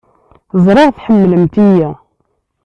[0.65, 1.89] Ẓriɣ tḥemmlemt-iyi.